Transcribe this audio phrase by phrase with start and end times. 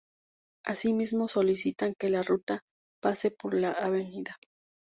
[0.65, 2.61] Asimismo solicitan que la ruta
[3.03, 4.03] pase por la Av.